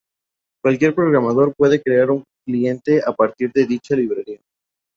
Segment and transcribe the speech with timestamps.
[0.63, 4.39] Cualquier programador puede crear un cliente a partir de dicha librería.